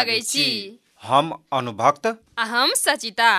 [0.00, 0.48] लागै छी
[1.02, 2.06] हम अनुभक्त?
[2.40, 3.32] हम सचिता।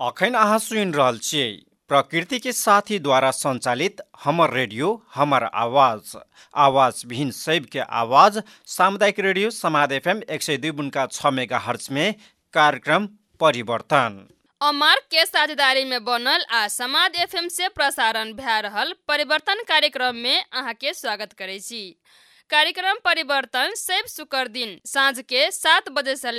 [0.00, 1.48] अखन अहाँ सुनि रहल छियै
[1.90, 6.16] प्रकृति के साथी द्वारा संचालित हमर रेडियो हमर आवाज।
[6.54, 11.58] आवाज विहीन शैव के आवाज सामुदायिक रेडियो समाद एफएम एक सय दुई बुनका छ मेगा
[11.58, 12.14] हर्च में
[12.54, 13.06] कार्यक्रम
[13.40, 14.18] परिवर्तन।
[14.60, 20.38] अमर के साझेदारी में बनल आ समाज एफएम से प्रसारण भए रहल परिवर्तन कार्यक्रम में
[20.42, 21.84] अहाँ के स्वागत करे छी।
[22.50, 26.30] कार्यक्रम परिवर्तन शैव शुक्र दिन साँझ के सात बजे से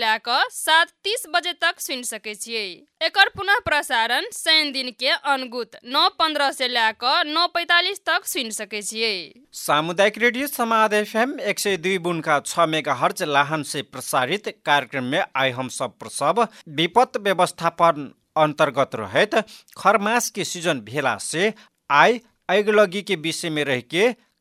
[0.51, 2.67] सात तीस बजे तक सुनि सकै छियै।
[3.01, 8.25] एकर पुनः प्रसारण शनि दिन के अनगुत नौ पंद्रह से लए क नौ पैतालीस तक
[8.25, 9.17] सुनि सकै छियै।
[9.53, 15.03] सामुदायिक रेडियो समाद एफएम एक सय दुई बुनका छ मेगा हर्च लाहन से प्रसारित कार्यक्रम
[15.05, 16.47] में हम सब प्रसव
[16.77, 19.35] विपद व्यवस्थापन अंतर्गत रहत
[19.77, 21.53] खरमास के सीजन भेला से
[21.89, 22.19] आइ
[22.49, 23.63] आगिलगी के विषय में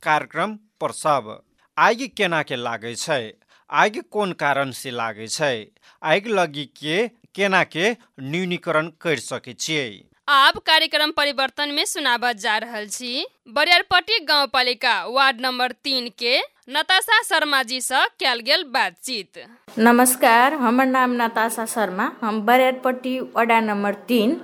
[0.03, 1.35] कार्यक्रम प्रसव।
[1.79, 3.33] आगि केना के लागे छै?
[3.71, 5.67] आगि कोन कारण से लागे छै?
[6.03, 6.97] आगि लगी के
[7.35, 9.89] केना के न्यूनीकरण कर सके छियै?
[10.29, 13.11] आब कार्यक्रम परिवर्तन में सुनाबा जा रहल छी।
[13.49, 16.39] बरियारपट्टी गाँव पालिका वार्ड नंबर तीन के
[16.69, 19.45] नताशा शर्मा जी से कयल गेल बातचीत।
[19.79, 24.41] नमस्कार हमर नाम नताशा शर्मा। हम बरियारपट्टी वडा नंबर तीन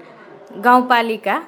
[0.59, 1.43] गाउँपालिका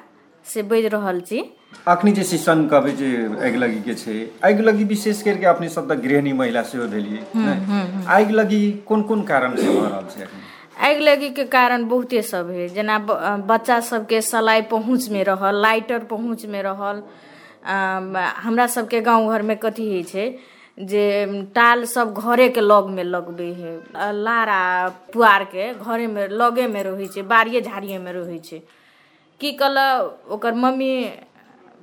[0.47, 1.43] से बाजि रहल छी।
[1.89, 3.09] अखनी जे सीजन कहबै जे
[3.47, 7.21] आगि लगी के छै। आगि लगी विशेष करके अपने सब त गृहिणी महिला सेहो भेलिए?
[8.17, 10.27] आगि लगी कोन कोन कारण से भऽ रहल छै
[10.87, 12.99] आगि लगीके कारण बहुते सब है। जेना
[13.51, 17.03] बच्चा सबके सलाइ पहुँचमे रहल लाइटर पहुँचमे रहल।
[18.45, 20.27] हमरा सबके गाँव घरमे कथी होइ छै
[20.91, 21.05] जे
[21.55, 23.75] टाल सब घरेके लगमे लगबै है।
[24.25, 24.59] लारा
[25.13, 28.61] पुआरके घरेमे लगेमे रहै छै बाड़िए झाड़िएमे रहै छै।
[29.41, 29.79] की कल
[30.35, 30.93] ओकर मम्मी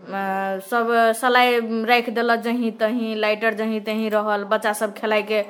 [0.03, 5.44] सब सलाइ राखि देलक जहीं तहीं लाइटर जहीं तहीं रहल बच्चा सब खेलाइके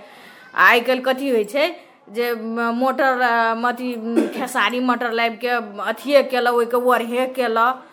[0.59, 1.67] आइ काल्हि कथी होइ छै
[2.15, 2.33] जे
[2.75, 3.21] मोटर
[3.69, 3.93] अथी
[4.33, 5.49] खेसारी मटर लाबि के
[5.89, 7.83] अथिए केलक ओहिके ओढ़े केलक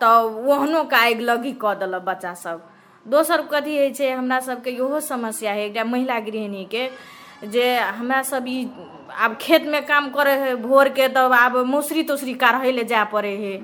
[0.00, 2.62] तऽ ओहनो के आगि लगी कऽ देलक बच्चा सब।
[3.06, 6.88] दोसर कथी होइ छै हमरा सबके इहो समस्या है एकटा महिला गृहिणीके
[7.52, 8.68] जे हमरा सब ई
[9.24, 13.58] आब खेतमे काम करे है भोरके तब आब मौसरी तोसरी काढ़ै ले जाय पड़े है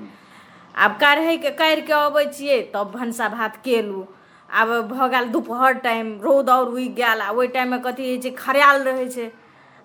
[0.75, 2.25] आब काढ़ैके काढ़ि के अबै
[2.73, 4.05] तब भनसा भात केलू।
[4.49, 8.29] आब भऽ गेल दुपहर टाइम रौद और उगि गेल आ ओहि टाइममे कथी होइ छै
[8.37, 9.31] खरायल रहै छै।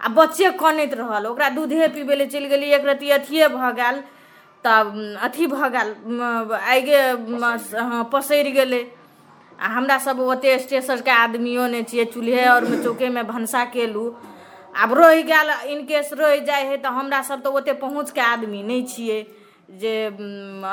[0.00, 4.00] आ बच्चे कनैत रहल ओकरा दूधे पीबै चलि गेली एक रत्ती अथिए भऽ गेल
[4.64, 6.20] तब अथी भऽ गेल म,
[7.74, 8.82] हाँ, पसरि गेलै।
[9.58, 11.66] आ हमरा सब ओते स्टेशनके आदमियो
[12.14, 14.04] चूल्हे और में चौके में भनसा केलू।
[14.74, 16.88] आब रहि गेल इनकेस रहि जाइ है तऽ
[17.22, 19.20] सब तऽ ओते पहुँचके आदमी नहि छियै।
[19.68, 19.92] जे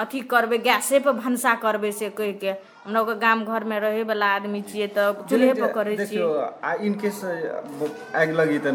[0.02, 4.04] अथी करबै गैसे पर भनसा करबै से कहि के। हमरा लोग गाम घर में रहे
[4.12, 7.32] वाला आदमी छियै तऽ चूल्हे पर करै देखियो छियै आ इनके से
[8.22, 8.72] आगि लगी त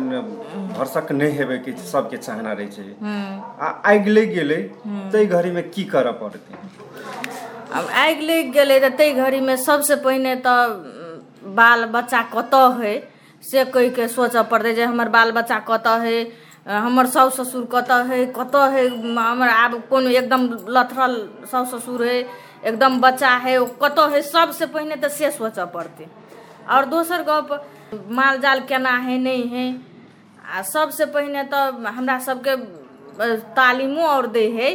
[0.77, 4.61] भरसक नहि हेबे के सबके चाहना रहै छै। आ आगि लग गेलै
[5.15, 6.61] तै घड़ी में की करऽ पड़तै?
[7.79, 10.77] अब आगि लागि गेलै तऽ ताहि घड़ीमे सबसे पहिने तऽ
[11.63, 12.95] बाल बच्चा कतऽ है?
[13.43, 16.17] से कहि के सोचऽ पड़तै जे हमर बाल बच्चा कतऽ है?
[16.67, 21.15] हमर साउस ससुर कतऽ है कतऽ है हमर आब कोनो एकदम लथरल
[21.51, 22.19] साउस ससुर है
[22.65, 26.09] एकदम बच्चा है ओ कतऽ है सबसे पहिने तऽ से सोचऽ पड़तै।
[26.69, 27.49] और दोसर गप,
[28.11, 29.67] माल जाल केना है नहीं है
[30.47, 32.57] आ सबसे पहिने तऽ हमरा सबके
[33.57, 34.71] तालीमो और दै है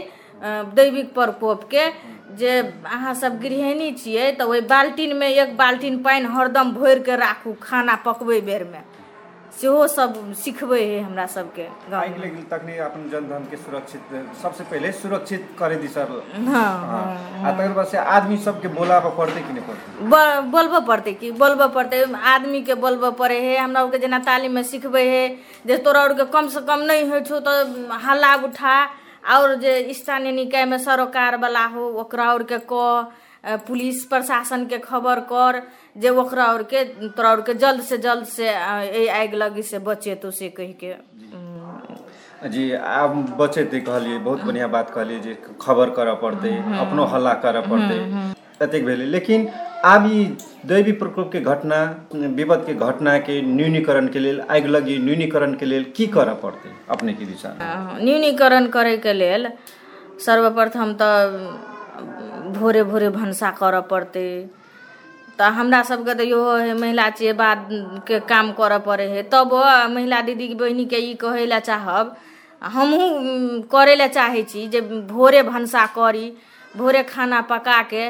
[0.75, 1.85] दैविक प्रकोपके,
[2.37, 2.51] जे
[2.85, 8.39] अहाँ सब गृहिणी छियै, तऽ ओहि बाल्टीनमे एक बाल्टीन पानि हरदम भरिके राखू, खाना पकबै
[8.41, 8.81] बेरमे।
[9.61, 11.65] सेहो सब सिखबै है हमरा सबके
[11.97, 14.09] आगि लगी तखनी अपन जनधन के सुरक्षित
[14.41, 16.11] सबसे पहले सुरक्षित करे दी सर।
[16.47, 16.65] हाँ
[17.45, 19.87] आ तकर बाद से आदमी सबके बोलाबऽ पड़तै कि नहि पड़तै?
[20.51, 25.25] बोलबऽ पड़तै कि बोलबऽ पड़तै। आदमीके बोलबऽ पड़ै है हमरा आरके जेना तालीममे सिखबै है
[25.67, 27.63] जे तोरा आरके कम से कम नहीं होइ छौ तऽ
[28.07, 28.77] हल्ला उठा।
[29.33, 33.23] और जे स्थानीय निकायमे सरोकार वाला हो ओकरा आरके कह।
[33.67, 35.61] पुलिस प्रशासन के खबर कर
[36.03, 36.83] जे ओकरा आरके
[37.17, 40.93] तोरा आरके जल्द से जल्द से एहि आगि लगी से बचेतो से कहि के
[42.53, 46.49] जी आब बचेतै कहलिए बहुत बढ़िया बात कहलिए जे खबर करऽ पड़तै
[46.85, 47.99] अपनो हल्ला करऽ पड़तै
[48.65, 49.47] एतेक भेलै। लेकिन
[49.91, 50.19] आब ई
[50.71, 51.79] दैवी प्रकोप के घटना
[52.39, 56.69] विपद के घटना के न्यूनीकरण के लेल आगि लगी न्यूनीकरण के लेल की करऽ पड़तै?
[56.97, 59.47] अपने के दिशा अ, न्यूनीकरण करैके लेल
[60.25, 61.37] सर्वप्रथम तऽ
[61.99, 64.27] भोरे भोरे भनसा करऽ पड़तै।
[65.39, 67.67] तऽ हमरा सबके तऽ इहो है महिला छियै बाद
[68.07, 69.53] के काम करऽ पड़े है। तब
[69.95, 72.15] महिला दीदी बहिनीके ई कहै लए चाहब
[72.75, 74.81] हमहूँ करै लए चाहै छी जे
[75.11, 76.25] भोरे भनसा करी
[76.77, 78.03] भोरे खाना पका के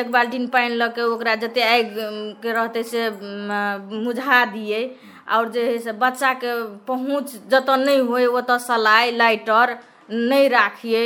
[0.00, 3.08] एक बाल्टीन पानि लऽ के ओकरा जते आगि उम, के रहतै से
[4.04, 4.82] मुझा दियै।
[5.34, 6.52] और जे है से बच्चा के
[6.88, 9.76] पहुँच जतऽ नहीं होए ओतऽ सलाई लाइटर
[10.10, 11.04] नहीं राखिए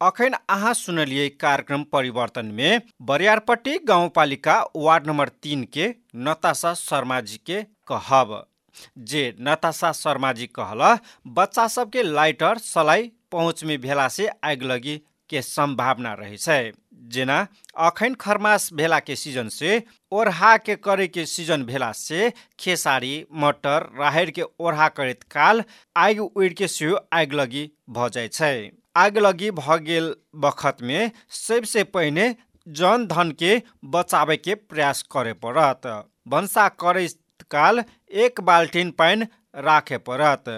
[0.00, 7.36] अखन अहाँ सुनलिए कार्यक्रम परिवर्तन में बरियारपट्टी गाउँपालिका वार्ड नंबर तीन के नताशा शर्मा जी
[7.46, 8.44] के कहब।
[8.98, 10.98] जे नताशा शर्मा जी कहल
[11.32, 14.08] बच्चा सबके लाइटर सलाई पहुँच में भेला
[14.44, 15.00] आग लगी
[15.30, 16.72] के संभावना रहे छै।
[17.08, 17.46] जेना
[17.76, 19.82] अखन खरमास भेला के सीजन से
[20.12, 21.92] ओढ़ा के सीजन भेला
[22.60, 25.64] खेसारी मटर राहड़ के ओढ़ा करैत काल
[25.96, 32.34] आगि उड़ि के सेहो आगि लगी भ जाइ छै। आगलगी लगी गेल बखतमे सबसे पहिने
[32.66, 33.58] जन धनके
[34.38, 35.86] के प्रयास करे पड़त
[36.28, 37.82] भन्सा करैत काल
[38.24, 39.26] एक बाल्टिन पानि
[39.60, 40.48] राखे पड़त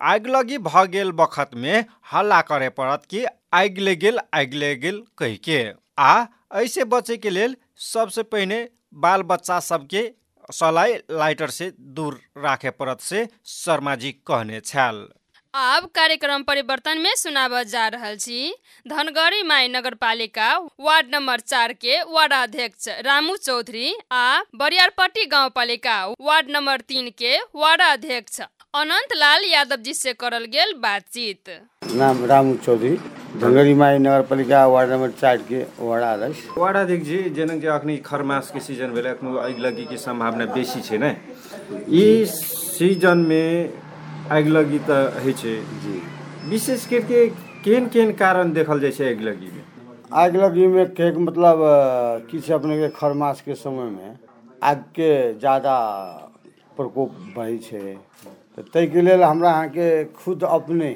[0.00, 0.58] आग लगी
[0.88, 1.78] गेल बखतमे
[2.12, 3.24] हल्ला करे पड़त कि
[3.54, 5.62] आगि लेगिल आगि लेगिल कहिके।
[5.98, 6.24] आ
[6.54, 10.10] ऐसे बचे के लेल सबसे पहिने बाल बच्चा सबके
[10.50, 15.06] सलाई लाइटर से दूर राखे पड़त से शर्माजी कहने छल
[15.54, 18.54] आब कार्यक्रम परिवर्तन में सुनाब जा रहल छी।
[18.86, 20.46] धनगढ़ी माई नगर पालिका
[20.80, 27.36] वार्ड नंबर चार के वार्डाध्यक्ष रामू चौधरी आ बरियारपट्टी गाँव पालिका वार्ड नंबर तीन के
[27.56, 31.50] वार्डाध्यक्ष अनंत लाल यादव जी से करल गेल बातचीत।
[31.94, 32.96] नाम रामू चौधरी
[33.36, 37.96] धनगढ़ी माई नगर पालिका वार्ड नंबर चार के वार्ड अध्यक्ष वाडाध्यक्ष जी जेना कि अखनी
[38.06, 41.14] खरमास के सीजन भेलै अखनो आगि लगी के संभावना बेसी छै ने।
[41.92, 43.81] ई सीजन में
[44.32, 46.00] आगि लगी तऽ होइ छै। जी।
[46.50, 47.26] विशेष करके
[47.64, 49.64] केहन केहन कारण देखल जाइ छै आगि लगी में
[50.38, 51.58] लगी कहैके मतलब
[52.78, 54.16] के खरमास के समय में
[54.62, 55.76] आग के ज़्यादा
[56.76, 57.80] प्रकोप बढ़ै छै।
[58.56, 60.90] तऽ ताहिके लेल हमरा अहाँके खुद अपने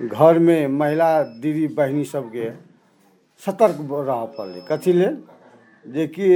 [0.00, 1.10] घर में महिला
[1.42, 2.50] दीदी बहिनी सबके
[3.42, 5.16] सतर्क रहऽ पड़लै। कथी लेल?
[5.86, 6.26] जेकि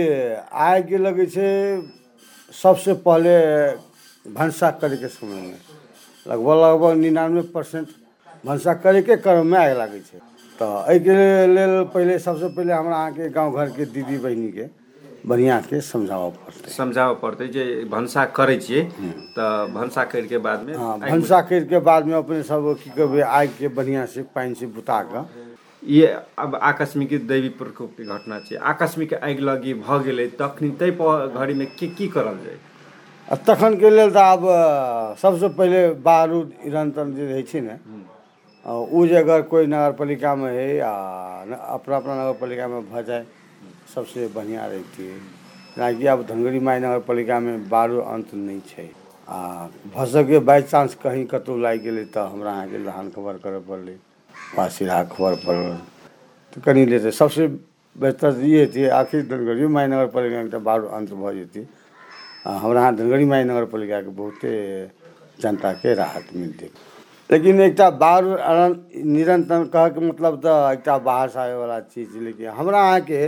[0.65, 1.49] आगि लगै छै
[2.53, 3.35] सबसे पहले
[4.27, 5.59] भनसा करैके समय में
[6.27, 7.89] लगभग लगभग निन्यानवे परसेंट
[8.45, 10.19] भनसा करैके क्रममे आगि लागै छै।
[10.59, 11.15] तऽ एहिके
[11.55, 14.67] लेल पहिले सबसे पहिले हमरा अहाँके गाँव घरके दीदी बहिनीके
[15.27, 18.83] बढ़िआँके समझाबऽ पड़तै। समझाबऽ पड़तै जे भनसा करै छियै
[19.37, 24.23] तऽ भनसा करिके बादमे हाँ भनसा करिके बादमे अपने सब की कहबै आगिके बढ़िआँ से
[24.35, 25.25] पानि से बुता कऽ।
[25.83, 26.07] ये
[26.39, 30.93] अब आकस्मिक दैवी प्रकोप के घटना छै। आकस्मिक आगि लगी भऽ गेलै तखन ताहि
[31.35, 32.57] घड़ीमे की की करल जाय
[33.29, 34.43] आ तखनके लेल तऽ आब
[35.19, 37.77] सबसे पहिले बारूद निरंतर जे रहै छै ने
[38.91, 40.93] ओ जे अगर कोइ नगर पालिकामे है आ
[41.75, 43.25] अपना अपना नगर पालिकामे भऽ जाए
[43.95, 45.19] सबसे बढ़िआँ रहितियै
[45.71, 48.89] जेनाकि आब धनगढ़ी माई नगर पालिकामे बारू अंत नहि छै।
[49.29, 53.97] आ भऽ बाइ चांस कहीं कतहु लागि गेलै तऽ हमरा अहाँके लहान खबर करऽ पड़लै
[54.53, 55.77] वा सीधा खबर पड़ल।
[56.53, 57.47] तऽ कनि लेतै। सबसे
[57.97, 61.84] बेहतर तऽ ई हेतियै आखिर धनगढ़ी माई नगर पालिकामे एकटा बारू अंत भऽ जेतै। आ,
[62.45, 64.53] हमरा यहाँ धनगढ़ी माई नगर पालिकाके बहुते
[65.41, 66.69] जनताके राहत मिलतै।
[67.31, 73.23] लेकिन एकटा बार अनंत- निरंतर कहके मतलब तऽ एकटा बाहरसँ आबैवला चीज लेकिन हमरा अहाँके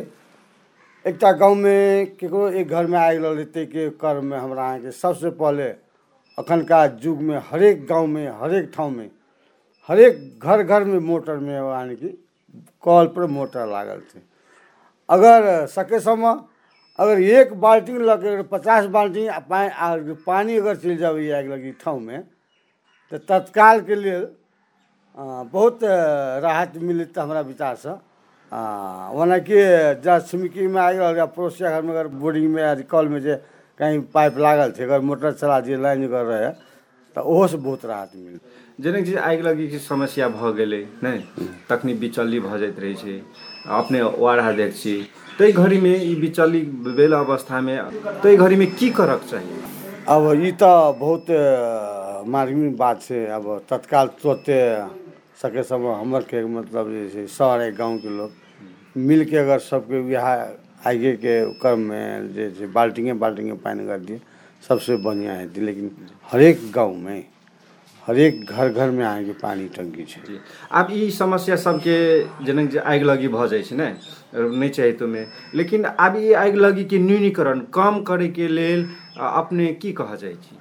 [1.04, 1.78] एकटा गाँवमे
[2.20, 5.68] ककरो एक घरमे आगि लगलै ताहिके क्रममे हमरा अहाँके सबसे पहले
[6.38, 9.08] अखनका युगमे हरेक गाँवमे हरेक ठाउँमे
[9.88, 12.08] हरेक घर घरमे मोटरमे यानी कि
[12.84, 14.20] कल पर मोटर लागल छै।
[15.08, 16.34] अगर सकेसम्म
[16.98, 22.18] अगर एक बाल्टी के पचास बाल्टी पानि पानि अगर चलि जाबैए आगि लगी ठाउँमे
[23.12, 24.26] तऽ तत्कालके लेल
[25.16, 25.78] बहुत
[26.42, 27.98] राहत मिलत हमरा विचारसँ
[28.52, 29.58] आ, ओना कि
[30.00, 33.34] जँ छिमकीमे आगि रहल या पड़ोसिया घरमे अगर बोर्डिंगमे या कलमे जे
[33.80, 36.50] कहीं पाइप लागल छै अगर मोटर चला दिए लाइन अगर रहै
[37.16, 38.40] तऽ ओहोसँ बहुत राहत मिलत
[38.80, 43.20] जेना कि आगि लगीके समस्या भऽ गेलै नहि तखनी बिचल्ली भऽ जाइत रहै छै।
[43.74, 44.96] अपने वार्ड अध्यक्ष छी।
[45.38, 46.60] ताहि घड़ीमे ई बिचल्ली
[46.96, 47.76] भेल अवस्थामे
[48.22, 49.48] ताहि घड़ीमे की करक चाही?
[50.08, 51.26] अब ई तऽ बहुत
[52.34, 54.56] मार्मिक बात छै। अब तत्काल तुरते
[55.42, 58.32] सकेसम्म हमर के मतलब जे छै शहर है गाँवके लोक
[58.96, 60.26] मिलके अगर सबके वएह
[60.88, 62.02] आगेके क्रममे
[62.34, 64.20] जे छै बाल्टिंगे बाल्टिंगे पानि अगर दिए
[64.64, 65.90] सबसे बढ़िआँ हेतै। लेकिन
[66.32, 67.18] हरेक गाँवमे
[68.02, 70.38] हरेक घर घरमे अहाँके पानी टंकी छै।
[70.72, 71.96] आब ई समस्या सबके
[72.46, 73.88] जेना जे आगि लगी भऽ जाइ छै ने
[74.34, 78.84] नहि चाही तोमे लेकिन आब ई आगि लगीके न्यूनीकरण कम करैके लेल
[79.18, 80.58] अ, अपने की कहऽ जाइ छी?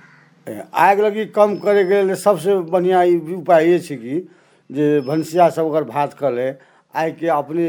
[0.74, 4.16] आगि लगी कम करैके लेल सबसे बढ़िआँ ई उपाय ये छै कि
[4.70, 6.48] जे भनसिया सब अगर भात कऽ ले
[6.94, 7.66] आगिके अपने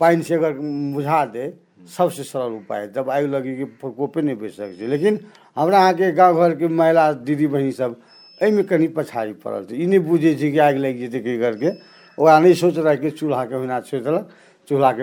[0.00, 0.52] पानि से अगर
[0.94, 1.52] बुझा दे
[1.96, 5.18] सबसे सरल उपाय। जब आगि लगीके प्रकोपे नहि बचि सकै छै। लेकिन
[5.56, 7.96] हमरा अहाँके गाँव घरके महिला दीदी बहिनी सब
[8.40, 11.70] एहिमे कनि पछाड़ी पड़ल छै। ई नहि बुझै छै कि आगि लागि जेतै कहि करके।
[12.20, 14.28] ओकरा नहि सोच रहा कि चूल्हाके ओहिना छोड़ि देलक,
[14.68, 15.02] चूल्हाके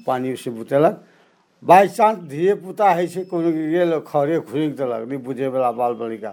[0.00, 0.94] पानि से बुतेलक।
[1.62, 6.30] बाई चान्स धिए पुता होइ छै, कोनो गेल, खरे खुरिक देलक, नहि बुझैवला बाल बालिका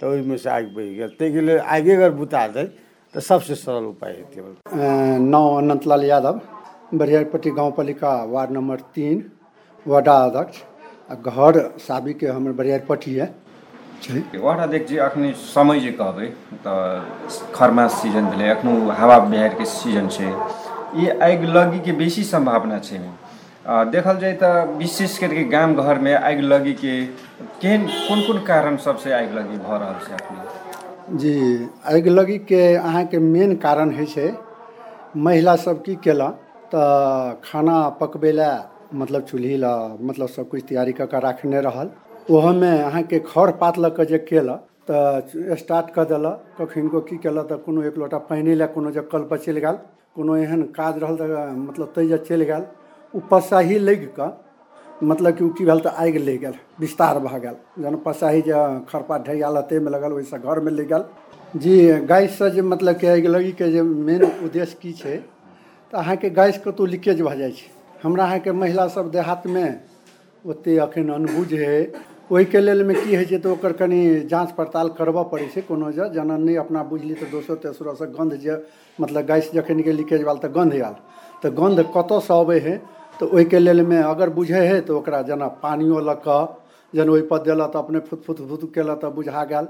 [0.00, 2.64] तऽ ओहिमे से आगि बहि गेल। ताहिके लेल आगे अगर बुता दै,
[3.14, 4.40] तऽ सबसे सरल उपाय हेतै
[5.24, 6.40] नाम अनंतलाल यादव,
[6.94, 9.16] बरियारपट्टी गाँव पालिका वार्ड नंबर तीन
[9.86, 10.56] वार्डा अध्यक्ष।
[11.10, 13.26] आ घर साबिके हमर बरियारपट्टी है
[14.02, 16.26] अध्यक्ष जी अखनी समय जे कहबै
[16.64, 17.00] तऽ
[17.54, 20.30] खरमास सीजन भेलै एखनो हवा बिहारिके सीजन छै
[20.96, 23.00] ई आगि लगीके बेसी सम्भावना छै
[23.90, 26.94] देखल जाय तऽ विशेष करके गाम घरमे आगि लगीके
[27.60, 31.36] केहन कोन कोन कारण सबसे आगि लगी भऽ रहल छै अखनी जी
[31.92, 34.28] आगि लगीके अहाँके मेन कारण होइ छै
[35.20, 38.52] महिला सब की केलक तऽ खाना पकबै लए
[39.00, 43.78] मतलब चूल्ही लए मतलब सब कुछ तैयारी कऽ कऽ राखने रहल ओहोमे अहाँके खर पात
[43.78, 44.66] लऽ कऽ जे केलक
[45.58, 49.22] स्टार्ट कऽ देलक। कखिनको की केलक, तऽ कोनो एक लोटा पानि लए कोनो जे कल
[49.30, 49.76] पर चलि गेल,
[50.16, 52.64] कोनो एहन काज रहल तऽ मतलब तै जे चलि गेल।
[53.14, 54.30] ओ पसाही लगि कऽ
[55.02, 58.54] मतलब कि ओ की भेल तऽ आगि लागि गेल, विस्तार भऽ गेल। जहन पसाही जे
[58.88, 61.04] खरपात ढैयाल ताहिमे लगल, ओहिसँ घरमे लागि गेल।
[61.56, 61.74] जी
[62.06, 65.16] गैससँ जे मतलब कि आगि लगीके जे मेन उद्देश्य की छै,
[65.92, 67.70] तऽ अहाँके गैस कतहु लीकेज भऽ जाइ छै।
[68.02, 69.64] हमरा सब देहातमे
[70.44, 71.80] ओतेक एखन अनबुझ हइ
[72.30, 76.06] ओहिके लेलमे की होइ छै तऽ ओकर कनि जाँच पड़ताल करबऽ पड़ै छै कोनो जे
[76.10, 78.56] जेना नहि अपना बुझली तऽ दोसर तेसरोसँ गन्ध जे
[78.98, 80.94] मतलब गैस जखन के लीकेज भेल तऽ गन्ध आयल।
[81.42, 82.76] तऽ गन्ध कतऽसँ अबै हइ
[83.18, 86.40] तऽ ओहिके लेलमे अगर बुझै हइ तऽ ओकरा जेना पानिओ लऽ कऽ
[86.92, 89.66] जेना ओहिपर देलक तऽ अपने फुत फुत फुत केलक तऽ बुझा गेल।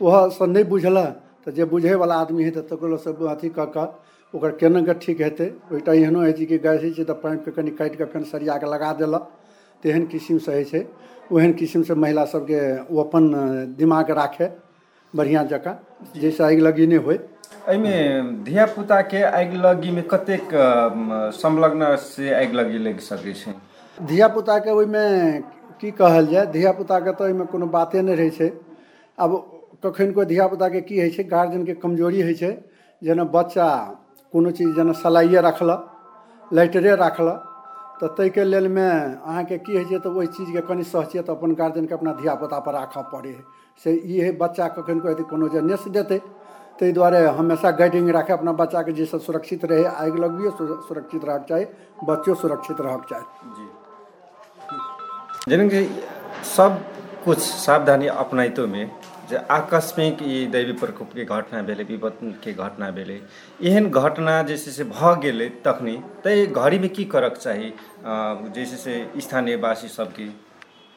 [0.00, 1.08] ओहोसँ नहि बुझलक
[1.46, 3.86] तऽ जे बुझैवला आदमी हइ तऽ तकरोसँ अथी कऽ कऽ
[4.34, 5.48] ओकर केना ठीक हेतै?
[5.66, 8.56] ओहिटा एहनो होइ छै कि गैस होइ छै तऽ पाइपके कनि काटि कऽ फेर सरिया
[8.58, 9.28] कऽ लगा देलक।
[9.82, 10.82] तेहन किसिमसँ होइ छै।
[11.32, 13.22] ओहन किसिमसँ महिला सबके ओ अपन
[13.78, 14.48] दिमाग राखै
[15.14, 15.74] बढ़िआँ जकाँ
[16.16, 17.18] जाहिसँ आगि लगी नहि होइ।
[17.68, 17.94] एहिमे
[18.44, 20.48] धिया पुताके आगि लगीमे कतेक
[21.36, 23.52] संलग्न से आगि लगी लागि सकै छै?
[23.98, 25.04] धियापुताके ओहिमे
[25.80, 28.48] की कहल जाय धियापुताके तऽ ओहिमे कोनो बाते नहि रहै छै।
[29.18, 29.32] आब
[29.84, 32.52] कखन कोइ धियापुताके की होइ छै गार्जियनके कमज़ोरी होइ छै
[33.02, 33.66] जेना बच्चा
[34.32, 37.44] कोनो चीज़ जेना सलाइए रखलक लाइटरे राखलक
[37.98, 38.88] तऽ ताहिके लेलमे
[39.20, 43.30] अहाँके की होइ छै तऽ ओहि चीजके कनि सहचियत अपन गार्जियनके अपना धियापुतापर राखऽ पड़ै
[43.30, 43.42] हइ।
[43.80, 46.18] से ई हइ बच्चा कखन कोइ कोनो जे नेस देतै,
[46.78, 50.50] ताहि दुआरे हमेशा गाइडिंग राखे अपना बच्चाके जाहिसँ सुरक्षित रहै, आगि लगबियो
[50.88, 51.64] सुरक्षित रहऽके चाही,
[52.04, 53.24] बच्चो सुरक्षित रहऽके चाही।
[55.48, 55.80] जेना कि
[56.46, 56.70] सब
[57.24, 58.97] कुछ सावधानी अपनाइतोमे जे
[59.36, 63.16] आकस्मिक ई दैवी प्रकोपके घटना भेलै, विपत्तिके घटना भेलै।
[63.62, 67.72] एहन घटना जे छै से भऽ गेलै तखनी तऽ घड़ीमे की करऽके चाही
[68.54, 70.28] जे छै से स्थानीय वासी सबके?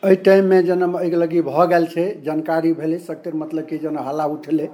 [0.04, 4.26] एहि टाइममे जेना आगि लगी भऽ गेल छै, जानकारी भेलै सख्तर मतलब कि जेना हल्ला
[4.36, 4.70] उठलै।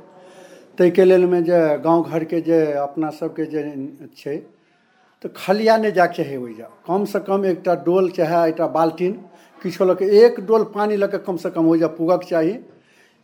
[0.78, 3.64] ताहिके लेलमे जे गाँव घरके जे अपना सबके जे
[4.18, 4.36] छै,
[5.24, 9.14] तऽ खलिया नहि जाके चाही ओहिजा कमसँ कम एकटा डोल चाहे, एकटा बाल्टीन,
[9.62, 12.54] किछो लऽ के एक डोल पानि लऽ के कमसँ कम ओहिजा पुगक चाही।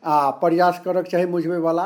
[0.06, 1.86] आ प्रयास करक चाही मुझबैवला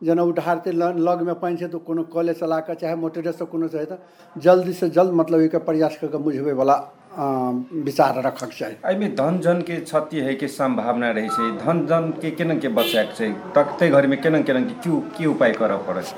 [0.00, 3.84] जेना उधारते ल- लगमे पानि छै तऽ कोनो कले चला कऽ चाहे मोटरेसँ कोनो चाहे
[3.86, 3.96] तऽ
[4.36, 6.18] जल्दीसँ जल्द मतलब एहिके प्रयास कऽ कऽ
[7.14, 7.24] अ,
[7.84, 12.68] विचार रखक चाही। एहिमे धन जनके क्षति होइके सम्भावना रहै छै। धन जनके केना के
[12.68, 13.28] बचाएके छै?
[13.54, 16.14] तकते घरमे केना केना के की की उपाय करऽ पड़त?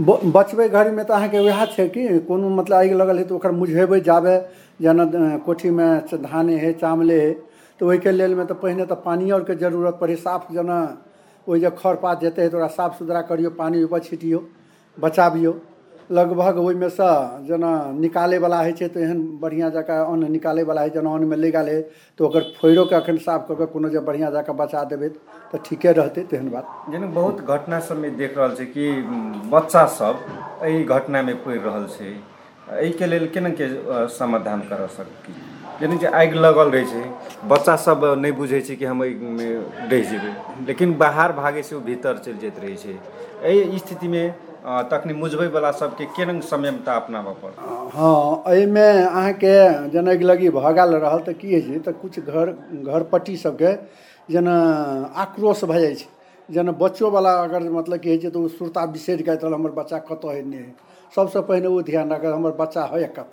[0.00, 3.50] ब- बचबै घरमे तऽ अहाँके वएह छै कि कोनो मतलब आगि लगल हइ तऽ ओकर
[3.52, 4.34] मुझेबै जाबे।
[4.82, 5.04] जेना
[5.46, 7.34] कोठीमे च- धाने हइ चावले हइ
[7.80, 10.78] तऽ ओहिके लेलमे तऽ पहिने तऽ पानि आओरके जरूरत पड़ै साफ जेना
[11.46, 14.40] ओहि जे खर पात जेतै तऽ ओकरा साफ सुथरा करियौ पानि ओहिपर छिटियौ
[14.96, 15.52] बचाबियौ।
[16.10, 17.08] लगभग ओहिमे सँ
[17.46, 21.80] जेना निकालैवला होइ छै तऽ एहन बढ़िआँ जकाँ अन्न निकालैवला हइ जेना अन्नमे लागि हइ
[22.18, 25.08] तऽ ओकर फोड़िओके एखन साफ कऽ कऽ कोनो जे बढ़िआँ जकाँ बचा देबै
[25.52, 28.86] तऽ ठीके रहतै तेहन बात। जेना बहुत घटना सबमे देख रहल छै कि
[29.52, 30.24] बच्चा सब
[30.62, 32.12] एहि घटनामे पड़ि रहल छै।
[32.72, 33.68] एहिके लेल केना के
[34.10, 35.34] समाधान करऽ सकी
[35.80, 37.02] जेना कि आगि लगल रहै छै।
[37.44, 39.48] बच्चा सब नहि बुझै छै कि हम एहिमे
[39.86, 40.18] रहि
[40.66, 42.96] लेकिन बाहर भागै से ओ भीतर चलि जाइत रहै छै।
[43.44, 44.24] एहि स्थितिमे
[44.90, 47.56] तखनी मुझबैवला सबके केना संयमता अपनाबऽ पड़त?
[47.94, 49.52] हँ, एहिमे अहाँके
[49.90, 52.50] जेना आगि लगी भऽ गेल रहल की होइ छै, तऽ किछु घर
[52.84, 53.72] घर पट्टी सबके
[54.28, 54.54] जेना
[55.18, 56.08] आक्रोश भऽ जाइ छै।
[56.48, 60.42] जेना बच्चोवला अगर मतलब की होइ छै, तऽ ओ सुरता बिसरि हमर बच्चा कतऽ हइ
[60.44, 60.72] नहि हइ
[61.12, 63.32] सबसँ पहले ओ ध्यान रख, हमर बच्चा हइ कत।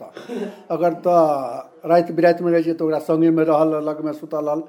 [0.72, 4.62] अगर तऽ राति बिरातिमे रहै छै, तऽ ओकरा सङ्गेमे रहल, लगमे सुतल रहल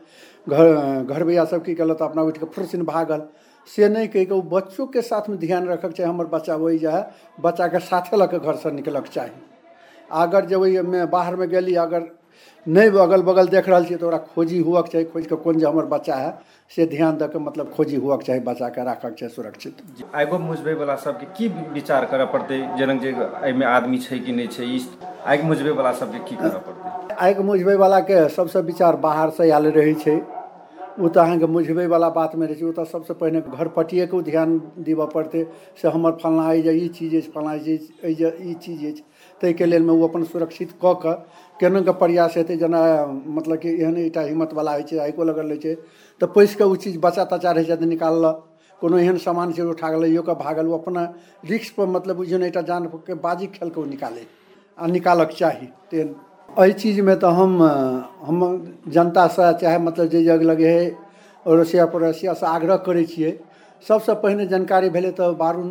[0.47, 0.67] घर
[1.05, 3.23] घरबैया सब की केलक तऽ अपना उठिकऽ फुरसिन भागल।
[3.69, 6.79] से नहि वो बच्चों के साथ में ध्यान रखऽके चाहिए हमर बच्चा ओहि
[7.39, 9.49] बच्चा के साथे लऽ कऽ घरसँ निकलक चाहिए
[10.11, 10.57] अगर जे
[11.07, 12.07] बाहर में गली, अगर
[12.67, 15.67] नहि अगल बगल देख रहल छियै तऽ ओकरा खोजी हुअके चाही खोजि कऽ कोन जे
[15.67, 16.31] हमर बच्चा है
[16.71, 19.83] से ध्यान दऽ कऽ मतलब खोजी हुअके चाही बच्चाके राखऽके चाही सुरक्षित।
[20.17, 24.65] आगो मुझबैवला सबके की विचार करऽ पड़तै जेना जे एहिमे आदमी छै कि नहि छै
[24.67, 24.81] ई
[25.27, 26.95] आगि मुझबैवला सबके की करऽ पड़तै?
[27.21, 30.17] आगि मुझबैवलाके सबसँ विचार बाहरसँ आयल रहै छै।
[30.99, 35.07] ओ तऽ अहाँके मुझबैवला बातमे रहै छै ओ तऽ सबसँ पहिने घर पटिएके ध्यान दिअ
[35.09, 35.43] पड़तै
[35.77, 39.03] से हमर फल्लाँ अइ जे ई चीज़ अछि फल्लाँ चीज़ जे ई चीज़ अछि।
[39.41, 41.15] ताहिके लेलमे ओ अपन सुरक्षित कऽ कऽ
[41.61, 42.81] केनाके प्रयास हेतै, जेना
[43.29, 45.75] मतलब कि एहन एकटा हिम्मतवला होइ छै, आइको लगल रहै छै,
[46.21, 48.37] तऽ पैसिकऽ ओ चीज़ बचा तचा रहै छै तऽ निकाललक,
[48.83, 51.03] कोनो एहन सामान छै उठा गेलै के भागल, ओ अपना
[51.45, 54.25] रिक्सपर मतलब बुझियौ ने एकटा जानके बाजी खेल कऽ ओ निकालै,
[54.79, 56.09] आ निकालक चाही, तेहन।
[56.49, 57.53] एहि चीजमे तऽ हम
[58.23, 58.39] हम
[58.89, 60.91] जनतासँ चाहे मतलब जे जग लगे हइ
[61.47, 63.33] अड़ोसिया पड़ोसियासँ आग्रह करै छियै,
[63.83, 65.71] सबसँ पहिने जानकारी भेलै तऽ बारूद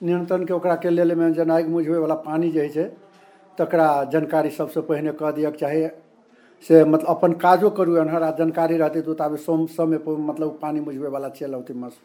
[0.00, 2.86] नियन्त्रणके ओकराके लेलमे, जेना आगि मुझबैवला पानि जे होइ छै
[3.62, 5.86] तकरा जानकारी सबसँ पहिने कऽ दिअके चाही
[6.64, 10.80] से मतलब अपन काजो करू एनहर आ जानकारी रहतै तऽ ताबे सोम समय मतलब पानि
[10.82, 11.96] मुझबैवला चलि औतै मस।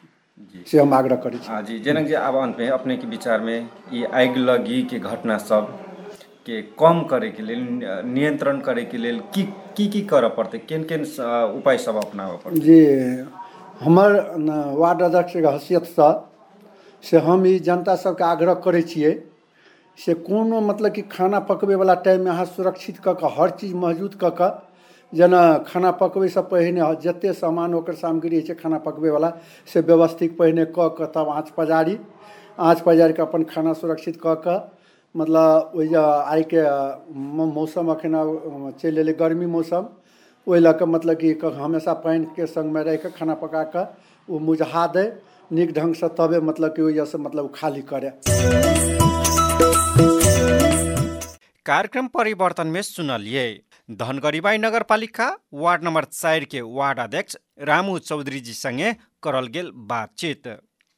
[0.67, 2.13] से हम आग्रह करै छी। हाँ जी जनक जी
[2.69, 5.73] अपने के विचार में आगि लगी के घटना सब
[6.45, 7.61] के कम करे के लेल
[8.07, 9.43] नियंत्रण करे के लेल की
[9.77, 10.57] की की करऽ पड़तै?
[10.59, 11.03] केन केन
[11.57, 12.59] उपाय सब अपनाबऽ पड़तै?
[12.59, 12.79] जी
[13.81, 14.13] हमर
[14.77, 16.09] वार्ड अध्यक्षके हैसियतसँ
[17.03, 19.11] से हम ई जनता सबके आग्रह करै छियै
[19.97, 24.29] से कोनो मतलब कि खाना पकबैवला टाइममे अहाँ सुरक्षित कऽ कऽ, हर चीज़ मौजूद कऽ
[24.39, 24.49] कऽ,
[25.13, 29.29] जेना खाना पकबैसँ पहिने जतेक सामान ओकर सामग्री होइ छै खाना पकबैवला,
[29.67, 31.97] से व्यवस्थित पहिने कऽ कऽ तब आँच पजारी,
[32.59, 34.59] आँच पजारि कऽ अपन खाना सुरक्षित कऽ कऽ
[35.15, 36.61] मतलब ओहि आइके
[37.57, 38.13] मौसम एखन
[38.81, 39.85] चलि एलै गर्मी मौसम,
[40.47, 43.85] ओहि लऽ कऽ मतलब कि क- हमेशा पानिके सङ्गमे रहि कऽ खाना पका कऽ,
[44.27, 45.05] ओ मुझहा दै,
[45.51, 48.96] नीक ढङ्गसँ तबे मतलब कि ओहिसँ मतलब खाली करे।
[51.67, 53.41] कार्यक्रम परिवर्तन में सुनलिए
[53.89, 57.35] धनगढ़ीबाई नगरपालिका वार्ड नंबर चार के वार्ड अध्यक्ष
[57.69, 58.93] रामू चौधरी जी संगे
[59.23, 60.47] करल गेल बातचीत।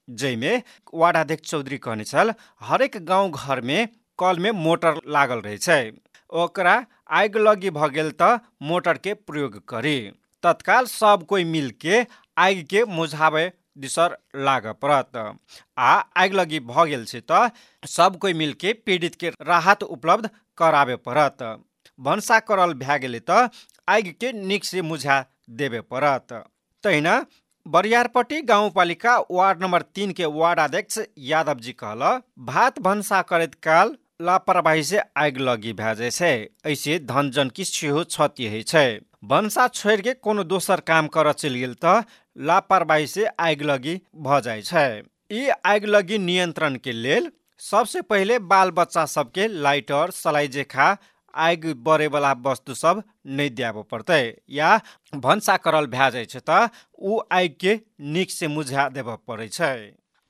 [0.07, 0.51] जैमे
[0.93, 3.87] वार्ड अध्यक्ष चौधरी कहने छल हरेक गांव घर में
[4.19, 5.81] कल मोटर लागल रहे
[6.29, 6.75] ओकरा
[7.21, 7.89] आगि लगी भ
[8.21, 8.29] त
[8.71, 9.99] मोटर के प्रयोग करी
[10.43, 12.05] तत्काल सब कोई मिल के
[12.37, 15.17] आगि के मुझावे दिसर लाग पड़त
[15.77, 17.51] आ आगि लगी भ गेल छै त
[17.83, 21.43] सब कोई मिल के पीड़ित के राहत उपलब्ध कराबे पड़त
[21.99, 23.21] भन्सा करल भए गेलै
[24.15, 25.23] के नीक से मुझा
[25.61, 26.33] देबे पड़त
[26.83, 27.15] तहिना
[27.65, 30.99] बरियारपट्टी गाउँपालिका वार्ड नम्बर तीन के वार्ड अध्यक्ष
[31.31, 32.05] यादव जी कहल
[32.45, 36.31] भात भन्सा करैत काल लापरवाही से आगि लगी भए जाइ छै
[36.71, 41.33] ऐसे धन जन की सेहो क्षति होइ छै। भन्सा छोड़ि के कोनो दोसर काम करऽ
[41.33, 42.05] चलि गेल त
[42.39, 44.87] लापरवाही से आगि लगी भ जाइ छै।
[45.65, 50.97] आगि लगी नियंत्रण के लेल सबसे पहिले बाल बच्चा सबके लाइटर सलाई जेखा
[52.07, 54.69] वाला वस्तु सब नहि दियाबऽ पड़तै या
[55.15, 56.69] भन्सा करल भए छै त
[57.01, 57.79] उ आगि के
[58.13, 59.73] नीक मुझा देबऽ पड़ै छै।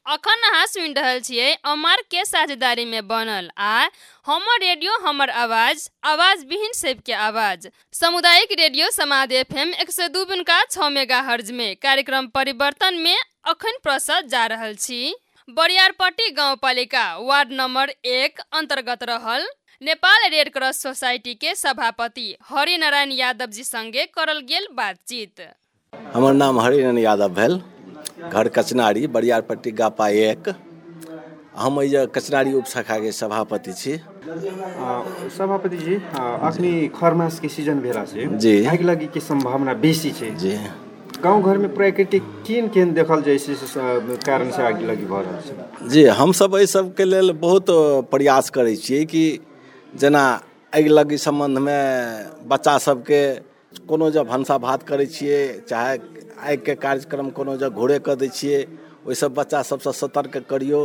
[0.10, 3.90] अखन अहाँ सुनि रहल छियै अमर के साझेदारी में बनल आ
[4.28, 10.26] हमर रेडियो हमर आवाज आवाज विहीन सबके आवाज। सामुदायिक रेडियो समाद एफएम एक सौ दू
[10.26, 15.14] बिनका छः मेगा हर्ज में कार्यक्रम परिवर्तन में अखन प्रसाद जा रहल छी।
[15.48, 19.48] बरियारपट्टी गाउँपालिका वार्ड नम्बर एक अन्तर्गत रहल
[19.82, 25.50] नेपाल रेड क्रॉस सोसाइटी के सभापति हरिनारायण यादव जी संगे करल गेल बातचीत।
[26.14, 27.62] हमर नाम हरिनन यादव भेल।
[28.28, 30.50] घर कचनारी बरियारपट्टी गापा एक।
[31.58, 33.96] हम एहि कचनारी उपशाखाके सभापति छी।
[35.38, 40.30] सभापति जी अखनी खरमास के सीज़न भेला से जी। आगि लगी के संभावना बेसी छै?
[40.32, 40.58] जी।
[41.24, 45.20] गाउँ घर में प्राकृतिक केहन केहन देखल जाइ छै से कारण से आगि लगी भ
[45.20, 45.88] रहल छै?
[45.90, 47.66] जी हमसभ एहि सभके लेल बहुत
[48.12, 49.24] प्रयास करै छियै कि
[49.96, 50.24] जेना
[50.74, 51.80] आगि लगी सम्बन्धमे
[52.48, 53.22] बच्चा सभके
[53.72, 55.98] कोनो जब भनसा भात करै छियै, चाहे
[56.42, 58.62] आगिके कार्यक्रम कोनो जब घोरे कऽ दै छियै
[59.06, 60.82] ओहिसब बच्चा सभसँ सतर्क करियौ।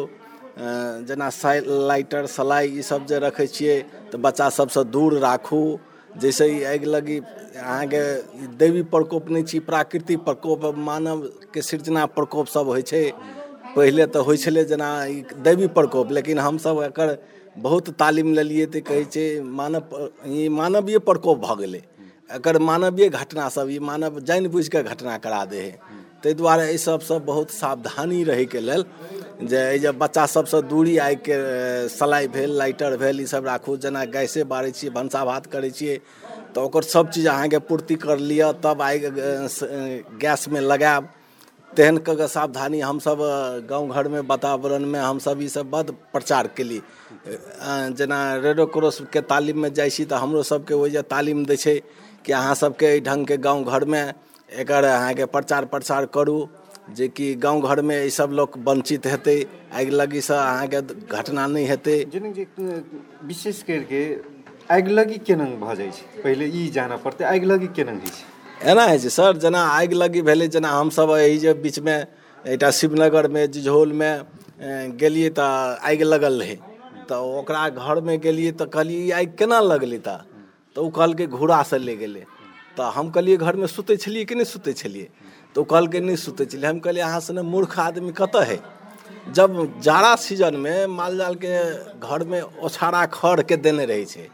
[1.09, 3.77] जेना साइ लाइटर, सलाई ई सब जे रखै छियै,
[4.12, 5.62] तऽ बच्चा सभसँ दूर राखू।
[6.16, 8.03] जैसे ई आगि लगी अहाँके
[8.57, 13.03] दैवी प्रकोप नहि छी, प्राकृतिक प्रकोप, मानवके सृजना प्रकोप सब होइ छै।
[13.77, 17.16] पहिले तऽ होइ छलै जेना ई दैवी प्रकोप, लेकिन हमसभ एकर
[17.59, 19.27] बहुत तालीम लेलियै तऽ कहै छै
[19.59, 19.83] मानव,
[20.27, 21.83] ई मानवीय प्रकोप भऽ गेलै।
[22.31, 25.71] एकर मानवीय घटना सब ई मानव जानि बुझि कऽ घटना करा दै है।
[26.25, 28.85] ताहि दुआरे एहि सबसँ बहुत सावधानी रहैके लेल
[29.51, 31.37] जे एहि जे बच्चा सबसँ दूरी आगिके
[31.97, 35.97] सलाई भेल लाइटर भेल ई सब राखू। जेना गैसे बारै छियै भनसा भात करै छियै
[36.57, 41.09] तऽ ओकर सब चीज़ अहाँके पूर्ति कर लिअ तब आगि अ, स- अ, गैसमे लगायब।
[41.77, 43.93] तेहन कऽ कऽ सावधानी अ, गाँव
[44.33, 50.17] वातावरणमे हमसभ ई सब बड्ड प्रचार केली। अ, जेना रेड क्रॉसके तालीममे जाइ छी तऽ
[50.25, 51.77] हमरो सबके ओहि जे तालीम दै छै
[52.25, 54.01] कि अहाँ सबके एहि ढङ्गके गाँव घरमे
[54.61, 56.37] एकर अहाँके प्रचार प्रसार करू
[56.97, 59.37] जेकि गाँव घरमे ई सब लोक वञ्चित हेतै
[59.73, 61.97] आगि लगीसँ अहाँके घटना नहि हेतै।
[63.25, 64.03] विशेष करके
[64.71, 66.05] आगिलगी केना भऽ जाइ छै?
[66.23, 68.25] पहिले ई जानऽ पड़तै आगिलगी केना होइ छै?
[68.71, 71.97] एना होइ छै सर जेना आगि लगी भेलै जेना हमसभ एहि जे बीचमे
[72.45, 75.51] एकटा शिवनगरमे जिझौलमे ए, गेलियै तऽ
[75.91, 76.57] आगि लगल रहै।
[77.09, 80.19] तऽ ओकरा घरमे गेलियै तऽ कहलियै ई आगि केना लगलै तऽ?
[80.77, 82.25] तऽ ओ कहलकै घूड़ासँ ले गेलै।
[82.77, 85.09] तऽ हम कहलियै घरमे सुतै छलियै कि नहि सुतै छलियै?
[85.55, 88.59] तऽ ओ कहलकै नहि सुतै छलियै। हम कहलियै अहाँ सने मूर्ख आदमी कतऽ हइ
[89.31, 91.53] जब जाड़ा सीजनमे मालजालके
[92.01, 94.27] घरमे ओछारा खढ़के देने रहै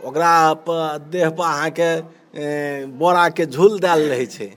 [0.00, 0.32] ओकरा
[0.68, 1.90] पर पर अहाँके
[2.36, 4.48] ए, बोराके झूल देल रहै छै।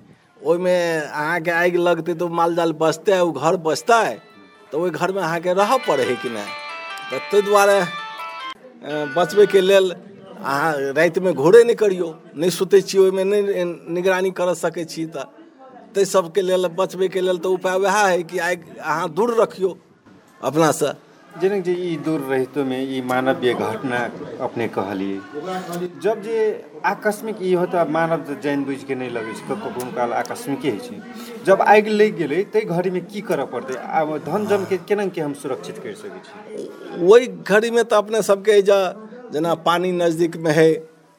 [0.42, 4.04] ओहिमे अहाँके आगि लगतै तऽ मालजाल बचतै ओ घर बचतै।
[4.72, 6.50] तऽ ओहि घरमे अहाँके रहऽ पड़ै हइ कि नहि?
[7.10, 7.80] तऽ ताहि दुआरे
[9.16, 9.86] बचबैके लेल
[10.40, 15.26] अहाँ रातिमे घोरे नहि करियौ नहि सुतै छी ओहिमे नहि निगरानी करऽ सकै छी तऽ।
[15.92, 19.72] ताहि सबके लेल बचबैके लेल तऽ उपाय वएह हइ कि आगि अहाँ दूर रखियौ
[20.42, 20.94] अपनासँ।
[21.42, 23.98] जनक जी ई दूर रहितोमे ई मानवीय घटना
[24.42, 25.20] अपने कहलिए
[26.02, 26.38] जब जे
[26.86, 30.80] आकस्मिक ई होता मानव तऽ जानि बुझि के नहि लगै छै कखनो काल आकस्मिके होइ
[30.80, 33.76] छै। जब आगि लागि गेलै ताहि घड़ीमे की करऽ पड़तै?
[33.94, 36.68] आब धन जनके केना के हम सुरक्षित करि सकै छी?
[37.04, 38.80] ओहि घड़ीमे तऽ अपने सबके एहिजा
[39.34, 40.74] जेना पानी नजदीकमे हइ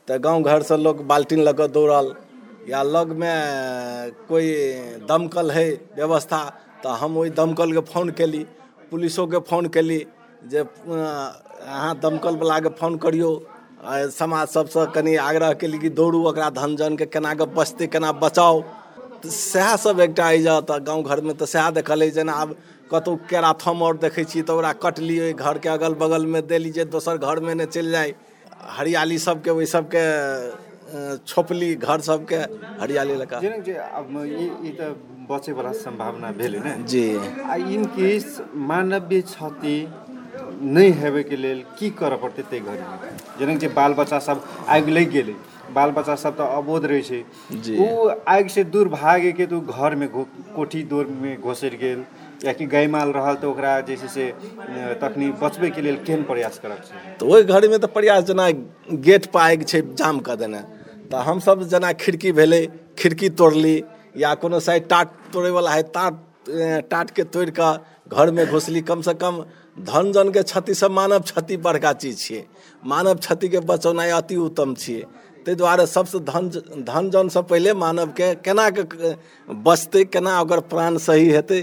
[0.09, 2.07] तऽ गाँव घरसँ लोग बाल्टीन कऽ दौड़ल।
[2.69, 3.33] या लगमे
[4.29, 4.47] कोइ
[5.09, 6.41] दमकल हइ व्यवस्था,
[6.83, 8.43] तऽ हम ओहि दमकलके फ़ोन केली,
[8.91, 9.99] पुलिसोके फ़ोन केली
[10.45, 13.31] जे अहाँ दमकलवलाके फ़ोन करियौ।
[14.11, 18.61] समाज सबसँ कनि आग्रह केली कि दौड़ू, ओकरा धन जनके केना कऽ बचतै, केना बचाउ।
[19.23, 22.55] तऽ सएह सब एकटा अइजा तऽ गाँव घरमे तऽ देखल अइ, जेना आब
[22.93, 27.17] कतहु केरा थम आओर देखै छियै तऽ ओकरा कटलियै घरके अगल बगलमे देली जे दोसर
[27.21, 28.15] घरमे नहि चलि जाइ।
[28.71, 30.05] हरियाली सबके ओहि सबके
[31.27, 32.37] छोपली घर सबके
[32.81, 34.91] हरियाली लगा। जनक जी अब ई ई तऽ
[35.31, 36.73] बचैवला सम्भावना भेलै ने?
[36.85, 37.05] जी।
[37.47, 39.77] आ इन केस मानवीय क्षति
[40.63, 45.07] नहि हेबैके लेल की करऽ पड़तै ताहि घड़ीमे जेना जे बाल बच्चा सब आगि लागि
[45.15, 45.35] गेलै।
[45.75, 47.21] बाल बच्चा सब तऽ अबोध रहै छै।
[47.59, 50.25] जी। ओ आगि से दूर भागेके तऽ ओ घरमे घो
[50.57, 52.03] कोठी दोरमे घोसरि गेल।
[52.41, 54.25] कि गाय माल रहल तऽ ओकरा जे छै से
[54.97, 56.97] तखनी बचबैके लेल केहन प्रयास करक छै?
[57.21, 58.49] तऽ ओहि घड़ीमे तऽ प्रयास जेना
[59.05, 60.61] गेट पर छै जाम कऽ देने,
[61.13, 62.63] तऽ हमसब जेना खिड़की भेलै,
[62.97, 63.77] खिड़की तोड़ली,
[64.17, 66.15] या कोनो साइड टाट तोड़ैवला है, टाट
[66.91, 69.45] टाटके तोड़ि कऽ घरमे घुसली, कमसँ कम
[69.83, 72.45] धन जनके क्षतिसँ मानव क्षति बड़का चीज़ छियै।
[72.83, 75.05] मानव क्षतिके बचौनाइ अति उत्तम छियै।
[75.45, 76.49] ताहि दुआरे सबसँ धन
[76.85, 79.15] धन जनसँ पहिले मानवके केना कऽ
[79.49, 81.61] बचतै, केना ओकर प्राण सही हेतै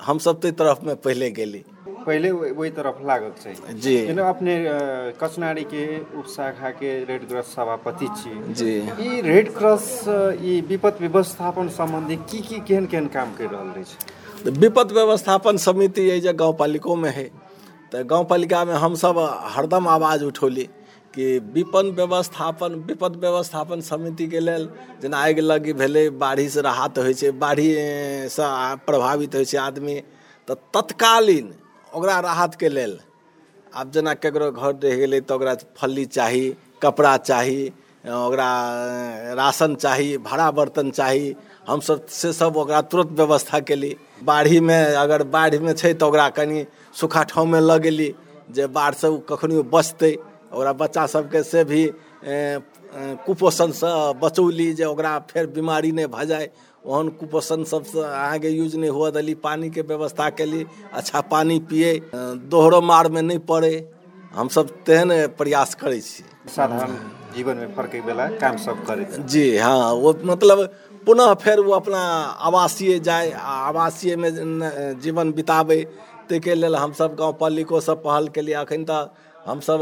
[0.00, 1.64] हमसब ताहि तरफमे पहिले गेली
[2.06, 4.54] पहिले ओहि तरफ लागक चाही जी। जेना अपने
[5.20, 5.84] कचनारीके
[6.18, 12.60] उपशाखाके रेड क्रॉस सभापति छी। जी। ई रेड क्रॉस ई विपद व्यवस्थापन सम्बन्धी की की
[12.60, 17.28] केहन केहन काम करि रहल अछि विपद व्यवस्थापन समिति अइ जे गाँवपालिकोमे हइ
[17.92, 19.18] तऽ गाँवपालिकामे हमसब
[19.54, 20.68] हरदम आवाज उठौली।
[21.14, 24.68] कि विपद व्यवस्थापन विपद व्यवस्थापन समितिके लेल
[25.02, 28.48] जेना आगि लगी भेलै बाढ़िसँ राहत होइ छै बाढ़िसँ
[28.86, 29.96] प्रभावित छै आदमी,
[30.48, 31.46] तऽ तत्कालीन
[31.92, 32.98] ओकरा राहतके लेल,
[33.72, 36.46] आब जेना ककरो घर रहि तऽ ओकरा फल्ली चाही,
[36.82, 37.60] कपड़ा चाही
[38.06, 38.50] ओकरा
[39.34, 41.34] राशन चाही, भाड़ा बर्तन चाही,
[41.68, 47.22] हमसब से सब ओकरा तुरंत व्यवस्था केली। बाढ़िमे, अगर बाढ़िमे छै तऽ ओकरा कनि सूखा
[47.24, 48.14] ठाउँमे लऽ गेली,
[48.50, 50.16] जे बाढ़िसँ ओ कखनो बचतै।
[50.54, 51.82] ओकरा बच्चा सबके से भी
[52.24, 52.58] ए,
[53.26, 56.48] कुपोषणसँ बचौली जे ओकरा फेर बीमारी नहि भऽ जाय
[56.84, 62.16] ओहन कुपोषण सबसँ अहाँके यूज़ नहि हुअ देली। पानिके व्यवस्था केली अच्छा पानि पिए अ,
[62.52, 63.74] दोहरो मारमे नहि पड़े।
[64.34, 66.94] हमसब तेहन प्रयास करै छी। साधारण
[67.36, 70.64] जीवनमे फर्कै बेला काम सब करैत जी हाँ वो मतलब
[71.06, 72.00] पुनः फेर वो अपना
[72.48, 75.80] आवासीय जाय आ आवासीयमे न- जीवन बिताबै।
[76.28, 79.04] ताहिके लेल हमसब गाँव पालिकोसँ पहल केलिए एखन तऽ
[79.48, 79.80] हमसब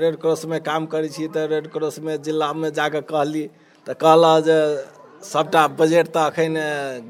[0.00, 3.42] रेड क्रॉसमे काम करै छी तऽ रेड क्रॉसमे जिलामे जाकऽ कहली
[3.86, 4.58] तऽ कहला जे
[5.22, 6.58] सबटा बजट तऽ एखन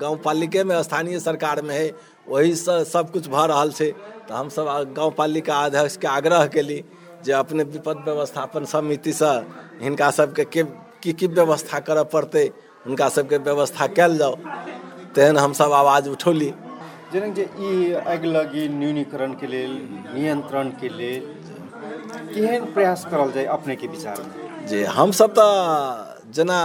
[0.01, 1.91] गाँव पालिकेमे स्थानीय सरकारमे हइ,
[2.27, 3.91] ओहीसँ सबकिछु भऽ रहल छै।
[4.25, 6.79] तऽ हमसब गाँव पालिका अध्यक्षके आग्रह केली
[7.25, 9.33] जे अपने विपद व्यवस्थापन समितिसँ
[9.83, 10.63] हिनका सबके के,
[11.03, 12.47] की की व्यवस्था करऽ पड़तै,
[12.87, 14.35] हुनका सबके व्यवस्था कयल जाओ
[15.15, 16.51] तेहन हमसब आवाज़ उठौली।
[17.13, 19.73] जेना जे, ई अगिलगी न्यूनीकरणके लेल,
[20.15, 21.23] नियन्त्रणके लेल
[22.09, 24.67] केहन प्रयास करल जाए जाय अपनेके विचारमे?
[24.69, 26.59] जे हमसब तऽ जेना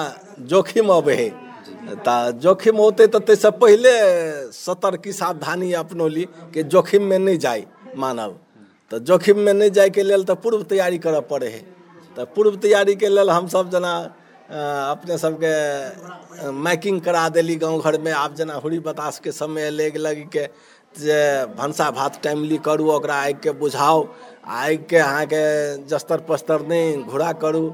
[0.52, 1.30] जोखिम अबै हइ
[2.06, 3.94] तऽ जोखिम होतै तऽ ताहिसँ पहिले
[4.56, 7.66] सतर्की सावधानी अपनौली कि जोखिममे नहि जाइ
[7.98, 8.32] मानव
[8.92, 11.64] तऽ जोखिममे नहि जायके लेल तऽ पूर्व तैयारी करऽ पड़ै हइ
[12.16, 13.94] तऽ पूर्व तैयारीके लेल हमसब जेना
[14.44, 14.56] अ,
[14.92, 20.46] अपने सबके माइकिंग करा देली गाँव घरमे। आब जेना हुरी बतासके समय लेग लगके
[20.96, 21.20] जे
[21.58, 24.04] भनसा भात टाइमली करू ओकरा के बुझाउ।
[24.44, 25.44] आगिके अहाँके
[25.88, 27.70] जस्तर पस्तर नहि घूरा करू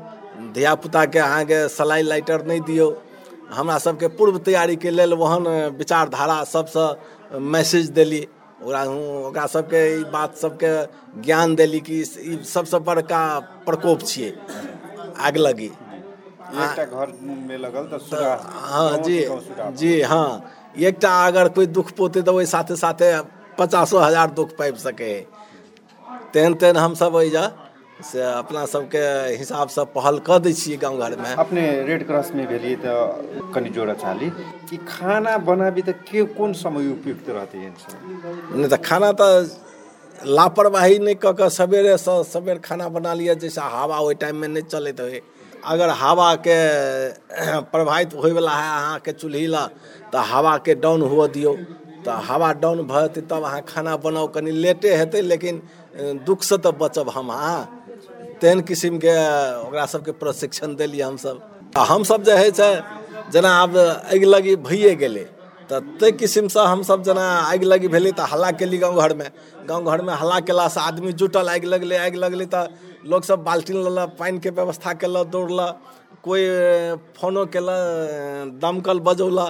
[0.53, 2.89] धियापुताके अहाँके सलाई लाइटर नहि दियौ।
[3.53, 6.86] हमरा सबके पूर्व तैयारीके लेल ओहन विचारधारा सबसँ
[7.34, 8.21] मैसेज देली।
[8.62, 10.71] ओकरा ओकरा सबके ई बात सबके
[11.21, 13.23] ज्ञान देली कि ई सबसँ बड़का
[13.65, 14.32] प्रकोप छियै
[15.19, 15.67] आगि लगी।
[16.49, 17.12] घर
[17.47, 18.13] में लगल तऽ
[18.69, 19.19] हाँ जी
[19.77, 20.29] जी हाँ।
[20.77, 23.12] एकटा अगर कोई दुख पोते तऽ ओहि साथे साथे
[23.58, 25.13] पचासो हज़ार दुख पाबि सकै।
[26.34, 27.46] तेहन तेहन हमसब एहिजा
[28.10, 29.00] से अपना सबके
[29.38, 33.00] हिसाबसँ पहल कऽ दै छियै गाँव घरमे। अपने रेड क्रॉस में भेलिए तऽ
[33.54, 34.30] कनि जोड़ा चाली
[34.70, 37.74] कि खाना बनाबी तऽ के कोन समय उपयुक्त रहते हैं
[38.56, 39.36] नहि तऽ खाना तऽ
[40.32, 45.00] लापरवाही नहि कऽ कऽ सवेरेसँ सवेर खाना बना लिअ जैसे हवा ओहि टाइममे नहि चलैत
[45.00, 45.20] होइ
[45.65, 46.58] अगर हवाके
[47.72, 49.68] प्रभावित होयवला है अहाँके चूल्ही लऽ
[50.13, 51.54] तऽ हवाके डाउन हुअ दियौ।
[52.06, 55.56] तऽ हवा डाउन भऽ तब अहाँ खाना बनाउ कनि लेटे हेतै, लेकिन
[56.26, 57.60] दुखसँ तऽ बचब हम अहाँ
[58.42, 59.14] तेहन किसिमके,
[59.68, 61.36] ओकरा सबके प्रशिक्षण देलियै हमसब।
[61.78, 62.72] आ हमसब जे हइ छै
[63.32, 63.78] जेना आब
[64.14, 65.26] आगि लगी भइए गेलै
[65.70, 69.28] तऽ ताहि किसिमसँ हमसब जेना आगि लगी भेलै तऽ हल्ला केली गाँव घरमे।
[69.70, 72.64] गाँव घरमे हल्ला केलासँ आदमी जुटल, आगि लगलै आगि लगलै तऽ
[73.06, 75.72] लोकसब बाल्टीन लेलक पानिके व्यवस्था केलक, दौड़लक।
[76.24, 76.44] कोइ
[77.18, 79.50] फोनो केलक दमकल बजौलक।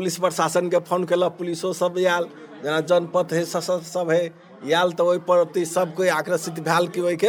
[0.00, 2.24] पुलिस प्रशासनके फ़ोन केलक, पुलिसो सब आयल,
[2.64, 4.22] जेना जनपथ है, सशस्त्र सब है,
[4.64, 7.28] आयल तऽ ओहि प्रति सब कोइ आकर्षित भेल कि ओहिके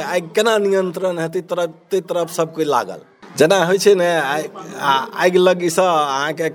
[0.00, 3.00] आगि केना नियंत्रण हेतै तरफ़ ताहि तरफ़ सब कोइ लागल?
[3.36, 4.48] जेना होइ छै ने, आइ-
[5.24, 6.48] आगि लगीसँ अहाँके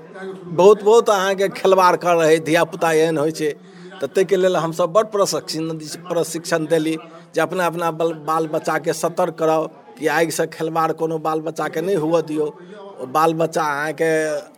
[0.58, 3.54] बहुत बहुत अहाँके खेलवाड़ कर रहै, धियापुता एहन होइ छै,
[4.02, 5.78] तऽ ताहिके लेल हमसब बड़ प्रशिक्षण
[6.10, 6.98] प्रशिक्षण देली
[7.36, 9.68] जे अपना अपना बल- बच्चाके सतर्क कराउ,
[10.00, 12.48] कि आगिसँ खेलवाड़ कोनो बाल बच्चाके नहि हुअ दियौ।
[13.14, 14.12] बाल बच्चा अहाँके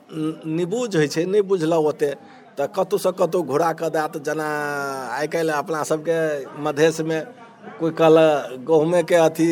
[0.10, 2.18] निबूझ होइ छै, नहि बुझलक ओतेक।
[2.58, 4.48] तऽ कतहुसँ कतहु घुरा कऽ देत जेना
[5.12, 6.18] आइ काल्हि अपना सबके
[6.62, 7.20] मधेशमे
[7.76, 9.48] कोइ कहलक, गहुँमेके अथी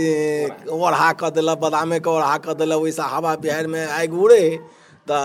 [0.70, 4.46] ओढ़ा कऽ देलक, बादामेके ओढ़ा कऽ देलक, ओहिसँ हवा बिहारिमे आगि उड़ै।
[5.04, 5.20] तऽ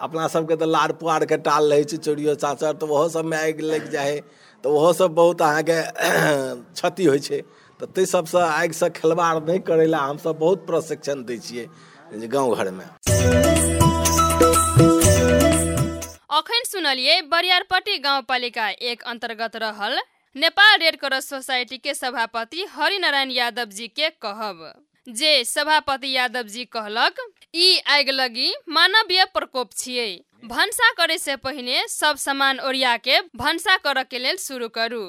[0.00, 3.88] अपना सबके तऽ लार पुआरके टाल रहै छै, चोरियो चाचर, तऽ ओहो सबमे आगि लागि
[3.88, 4.20] जाइ हइ।
[4.64, 5.80] तऽ ओहो सब बहुत अहाँके
[6.74, 7.42] क्षति होइ छै।
[7.80, 13.47] तऽ ताहि सबसँ आगिसँ खेलवाड़ नहि करै लए हमसब बहुत प्रशिक्षण दै छियै गाँव घरमे।
[16.38, 19.98] अखन सुनलिए बरियारपट्टी गाउँपालिका एक अंतर्गत रहल
[20.36, 24.60] नेपाल रेड क्रॉस सोसाइटी के सभापति हरिनारायण यादव जी के कहब।
[25.06, 27.24] जे सभापति यादव जी कहलक
[27.54, 30.06] ई आगि लगी मानवीय प्रकोप छियै।
[30.46, 35.04] भनसा करे से पहिने सब सामान ओरिया के भनसा करऽ के लेल शुरू करू।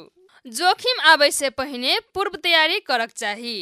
[0.46, 3.58] जोखिम आबै से पहिने पूर्व तैयारी करक चाही।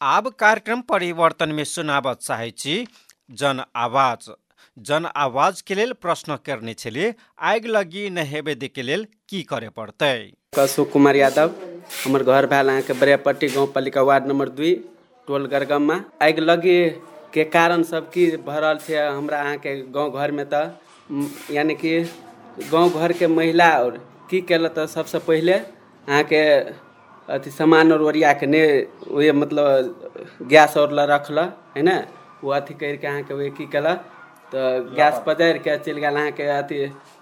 [0.00, 2.86] आब कार्यक्रम परिवर्तन में सुनाबऽ चाहै छी।
[3.30, 4.30] जन आवाज।
[4.76, 7.14] जन आवाज के लेल प्रश्न करने छलिए
[7.48, 10.32] आगि लगी नहि हेबे दे के लेल की करे पड़तै?
[10.58, 11.50] अशोक कुमार यादव
[12.04, 14.72] हमर घर भेल अहाँके बरियापट्टी गाउँपालिका वार्ड नम्बर दुई
[15.28, 16.78] टोल गरगममा। आगि लगी
[17.34, 20.64] के कारण सब की भऽ रहल छै हमरा अहाँके गाँव घरमे तऽ।
[21.54, 21.92] यानी कि
[22.72, 23.98] गाँव घरके महिला और
[24.30, 26.42] की केलक तऽ सबसँ पहिले अहाँके
[27.28, 28.80] अथी सामान और ओरिया के नहि
[29.12, 32.00] उहे मतलब गैस और ला रखलक है ने?
[32.44, 34.08] ओ अथी करिके अहाँके उहे की केलक?
[34.52, 36.78] तऽ गैस पजारि के चलि गेल अहाँके अथी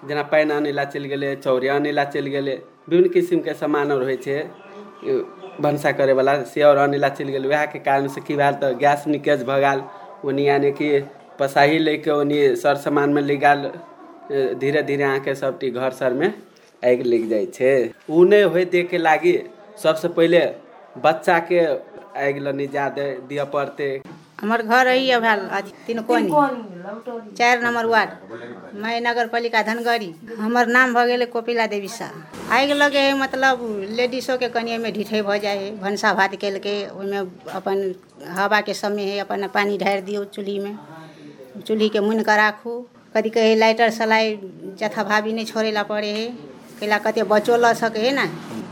[0.09, 4.03] जेना पानि आनै लए चलि गेलै चौरी आनै लए चलि गेलै विभिन्न किसिमके सामान और
[4.05, 4.39] होइ छै।
[5.61, 9.43] भनसा करैवला से और आनै लए चलि गेल वएहके कारणसँ की भेल तऽ गैस लीकेज
[9.45, 9.83] भऽ गेल।
[10.25, 10.91] ओनी यानी कि
[11.41, 13.71] पसाही लैके ओनी सर सामानमे ले गेल।
[14.57, 16.27] धीरे धीरे अहाँके सबटी घर सरमे
[16.83, 17.73] आगि लागि जाइ छै।
[18.11, 19.33] ओ नहि होय देके लागी
[19.79, 20.41] सबसँ पहिले
[20.99, 21.61] बच्चाके
[22.21, 23.91] आगि लऽ नहि जा दे दिअ पड़तै।
[24.41, 26.31] हमर घर अइ भेल अथी तिनकोनी।
[27.39, 28.11] चारि नंबर वार्ड।
[28.83, 33.67] मैं नगर पालिका धनगढ़ी। हमर नाम गेलै कोपिला देवी शाह। आगि लगे हइ मतलब
[33.99, 37.19] लेडीसोके कनि एहिमे ढिठै भऽ जाइ हइ भनसा भात केलकै ओहिमे
[37.55, 37.77] अपन
[38.39, 40.73] हवाके समय हइ अपन पानि ढारि दियौ चूल्हीमे।
[41.67, 42.73] चूल्हीके मुनि कऽ राखू।
[43.15, 44.37] कथी कहै लाइटर सलाइ
[44.81, 46.27] जथा भाभी नहि छोड़ै लए पड़ै हइ।
[46.81, 48.27] कैला कते बच्चो लऽ सकै हइ ने।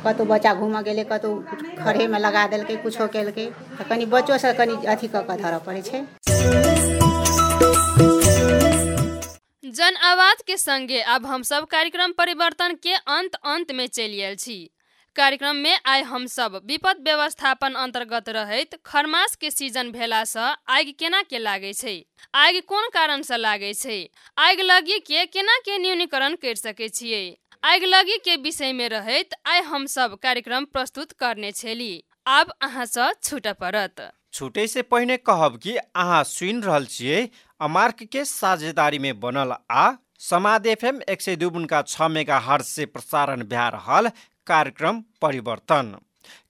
[0.04, 1.32] कतहु बच्चा घूमऽ गेलै कतहु
[1.80, 3.46] खड़ेमे लगा देलकै कुछो केलकै
[3.78, 6.00] तऽ कनि बच्चोसँ कनि अथी कऽ कऽ धरऽ पड़ै छै।
[9.78, 14.37] जन आवाज के संगे अब हम सब कार्यक्रम परिवर्तन के अंत अंत में चलि आयल
[14.37, 14.58] छी।
[15.16, 21.22] कार्यक्रम में आइ हम सब विपद व्यवस्थापन अंतर्गत रहैत खरमास के सीजन भेलासँ आगि केना
[21.22, 21.96] के लागै छै?
[22.34, 23.98] आगि कोन कारण से लागै छै?
[24.38, 27.24] आगि लगी के केना के न्यूनीकरण कर सकै छियै?
[27.62, 32.85] आगि लगी के विषय में रहैत आइ हम सब कार्यक्रम प्रस्तुत करने छली। आब अहाँ
[32.87, 37.29] सँ छूट पड़त। छुटै से पहिने कहब कि अहाँ सुनि रहल छियै
[37.61, 43.42] अमार्क के साझेदारी में बनल आ समाद एफएम एक सय दू छ मेगा से प्रसारण
[43.42, 44.09] भए रहल
[44.47, 45.97] कार्यक्रम परिवर्तन।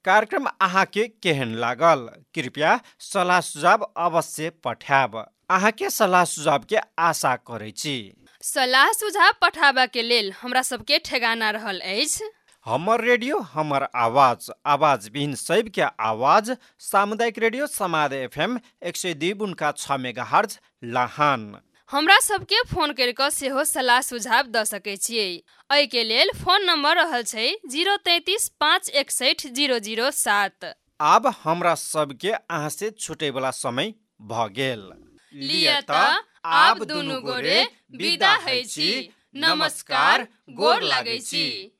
[0.04, 2.08] कार्यक्रम अहाँके केहन लागल?
[2.34, 5.16] कृपया सलाह सुझाव अवश्य पठाब
[5.50, 7.96] अहाँके सलाह सुझाव के आशा करै छी।
[8.42, 12.30] सलाह सुझाव पठाबा के लेल हमरा सबके ठेगाना रहल अछि।
[12.66, 19.32] हमर रेडियो हमर आवाज आवाज बिहीन सबके आवाज सामुदायिक रेडियो समाद एफएम एक सय दुई
[19.34, 21.42] बुनका छ मेगा हर्ज लाहान।
[21.90, 25.28] हमरा सबके फोन करि कऽ सेहो सलाह सुझाव दऽ सकै छियै।
[25.70, 30.72] एहिके लेल फोन नम्बर रहल छै जीरो तैंतीस पाँच एकसठि जीरो जीरो सात।
[31.08, 34.88] आब हमरा सबके अहाँ से छुटे वाला समय भ गेल।
[35.34, 36.02] लिय त
[36.44, 37.64] आब दुनु गोरे
[37.96, 41.72] विदा है छी। नमस्कार गोर लागै छी।